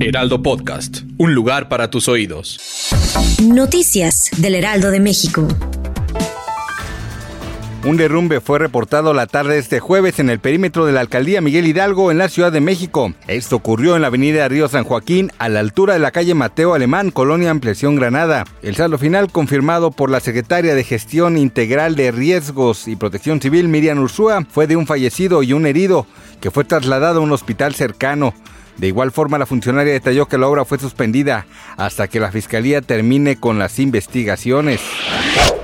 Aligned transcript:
Heraldo 0.00 0.42
Podcast. 0.44 0.98
Un 1.16 1.34
lugar 1.34 1.68
para 1.68 1.90
tus 1.90 2.06
oídos. 2.06 2.60
Noticias 3.42 4.30
del 4.36 4.54
Heraldo 4.54 4.92
de 4.92 5.00
México. 5.00 5.48
Un 7.84 7.96
derrumbe 7.96 8.40
fue 8.40 8.60
reportado 8.60 9.12
la 9.12 9.26
tarde 9.26 9.54
de 9.54 9.60
este 9.60 9.80
jueves 9.80 10.20
en 10.20 10.30
el 10.30 10.38
perímetro 10.38 10.86
de 10.86 10.92
la 10.92 11.00
alcaldía 11.00 11.40
Miguel 11.40 11.66
Hidalgo 11.66 12.12
en 12.12 12.18
la 12.18 12.28
Ciudad 12.28 12.52
de 12.52 12.60
México. 12.60 13.12
Esto 13.26 13.56
ocurrió 13.56 13.96
en 13.96 14.02
la 14.02 14.08
avenida 14.08 14.46
Río 14.46 14.68
San 14.68 14.84
Joaquín, 14.84 15.32
a 15.38 15.48
la 15.48 15.60
altura 15.60 15.94
de 15.94 16.00
la 16.00 16.12
calle 16.12 16.34
Mateo 16.34 16.74
Alemán, 16.74 17.10
Colonia 17.10 17.50
Ampliación 17.50 17.96
Granada. 17.96 18.44
El 18.62 18.76
saldo 18.76 18.98
final, 18.98 19.32
confirmado 19.32 19.90
por 19.90 20.10
la 20.10 20.20
secretaria 20.20 20.76
de 20.76 20.84
Gestión 20.84 21.36
Integral 21.36 21.96
de 21.96 22.12
Riesgos 22.12 22.86
y 22.86 22.94
Protección 22.94 23.40
Civil, 23.40 23.66
Miriam 23.66 23.98
Ursúa, 23.98 24.46
fue 24.48 24.68
de 24.68 24.76
un 24.76 24.86
fallecido 24.86 25.42
y 25.42 25.54
un 25.54 25.66
herido, 25.66 26.06
que 26.40 26.52
fue 26.52 26.64
trasladado 26.64 27.18
a 27.18 27.22
un 27.22 27.32
hospital 27.32 27.74
cercano. 27.74 28.32
De 28.78 28.86
igual 28.86 29.12
forma, 29.12 29.38
la 29.38 29.46
funcionaria 29.46 29.92
detalló 29.92 30.26
que 30.26 30.38
la 30.38 30.48
obra 30.48 30.64
fue 30.64 30.78
suspendida 30.78 31.46
hasta 31.76 32.08
que 32.08 32.20
la 32.20 32.32
Fiscalía 32.32 32.80
termine 32.80 33.36
con 33.36 33.58
las 33.58 33.78
investigaciones. 33.78 34.80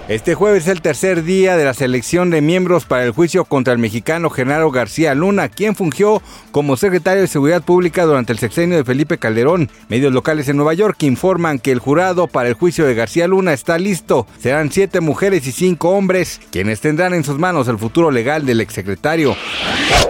Este 0.06 0.34
jueves 0.34 0.64
es 0.64 0.68
el 0.68 0.82
tercer 0.82 1.22
día 1.22 1.56
de 1.56 1.64
la 1.64 1.72
selección 1.72 2.28
de 2.28 2.42
miembros 2.42 2.84
para 2.84 3.04
el 3.04 3.12
juicio 3.12 3.46
contra 3.46 3.72
el 3.72 3.78
mexicano 3.78 4.28
Genaro 4.28 4.70
García 4.70 5.14
Luna, 5.14 5.48
quien 5.48 5.74
fungió 5.74 6.20
como 6.50 6.76
secretario 6.76 7.22
de 7.22 7.26
Seguridad 7.26 7.62
Pública 7.62 8.04
durante 8.04 8.30
el 8.34 8.38
sexenio 8.38 8.76
de 8.76 8.84
Felipe 8.84 9.16
Calderón. 9.16 9.70
Medios 9.88 10.12
locales 10.12 10.46
en 10.50 10.58
Nueva 10.58 10.74
York 10.74 11.02
informan 11.04 11.58
que 11.58 11.72
el 11.72 11.78
jurado 11.78 12.26
para 12.26 12.50
el 12.50 12.54
juicio 12.54 12.84
de 12.84 12.94
García 12.94 13.26
Luna 13.28 13.54
está 13.54 13.78
listo. 13.78 14.26
Serán 14.38 14.70
siete 14.70 15.00
mujeres 15.00 15.46
y 15.46 15.52
cinco 15.52 15.88
hombres 15.92 16.38
quienes 16.50 16.82
tendrán 16.82 17.14
en 17.14 17.24
sus 17.24 17.38
manos 17.38 17.66
el 17.68 17.78
futuro 17.78 18.10
legal 18.10 18.44
del 18.44 18.60
exsecretario. 18.60 19.34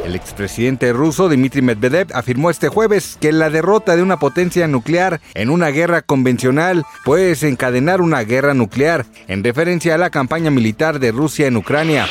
El 0.04 0.14
expresidente 0.14 0.92
ruso 0.92 1.28
Dmitry 1.28 1.62
Medvedev 1.62 2.08
afirmó 2.14 2.50
este 2.50 2.68
jueves 2.68 3.16
que 3.20 3.32
la 3.32 3.50
derrota 3.50 3.96
de 3.96 4.02
una 4.02 4.18
potencia 4.18 4.68
nuclear 4.68 5.20
en 5.34 5.50
una 5.50 5.68
guerra 5.68 6.02
convencional 6.02 6.84
puede 7.04 7.28
desencadenar 7.28 8.00
una 8.00 8.20
guerra 8.22 8.54
nuclear, 8.54 9.06
en 9.28 9.42
referencia 9.42 9.94
a 9.94 9.98
la 9.98 10.10
campaña 10.10 10.50
militar 10.50 11.00
de 11.00 11.10
Rusia 11.10 11.46
en 11.46 11.56
Ucrania. 11.56 12.06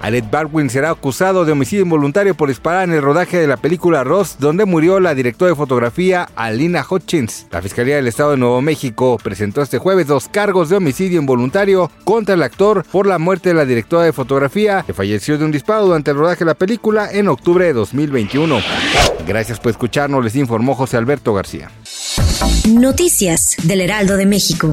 Alec 0.00 0.30
Baldwin 0.30 0.70
será 0.70 0.90
acusado 0.90 1.44
de 1.44 1.52
homicidio 1.52 1.84
involuntario 1.84 2.34
por 2.34 2.48
disparar 2.48 2.84
en 2.84 2.94
el 2.94 3.02
rodaje 3.02 3.38
de 3.38 3.46
la 3.46 3.56
película 3.56 4.04
Ross, 4.04 4.36
donde 4.38 4.64
murió 4.64 5.00
la 5.00 5.14
directora 5.14 5.50
de 5.50 5.56
fotografía 5.56 6.28
Alina 6.36 6.84
Hutchins. 6.88 7.46
La 7.50 7.62
Fiscalía 7.62 7.96
del 7.96 8.06
Estado 8.06 8.32
de 8.32 8.36
Nuevo 8.36 8.62
México 8.62 9.18
presentó 9.22 9.62
este 9.62 9.78
jueves 9.78 10.06
dos 10.06 10.28
cargos 10.28 10.68
de 10.68 10.76
homicidio 10.76 11.20
involuntario 11.20 11.90
contra 12.04 12.34
el 12.34 12.42
actor 12.42 12.84
por 12.90 13.06
la 13.06 13.18
muerte 13.18 13.50
de 13.50 13.54
la 13.56 13.64
directora 13.64 14.04
de 14.04 14.12
fotografía, 14.12 14.84
que 14.86 14.94
falleció 14.94 15.36
de 15.38 15.44
un 15.44 15.52
disparo 15.52 15.86
durante 15.86 16.10
el 16.10 16.16
rodaje 16.16 16.40
de 16.40 16.46
la 16.46 16.54
película 16.54 17.10
en 17.10 17.28
octubre 17.28 17.64
de 17.64 17.72
2021. 17.72 18.60
Gracias 19.26 19.60
por 19.60 19.70
escucharnos, 19.70 20.24
les 20.24 20.36
informó 20.36 20.74
José 20.74 20.96
Alberto 20.96 21.34
García. 21.34 21.70
Noticias 22.68 23.56
del 23.64 23.80
Heraldo 23.80 24.16
de 24.16 24.26
México. 24.26 24.72